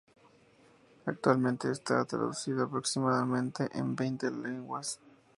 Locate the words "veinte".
3.95-4.31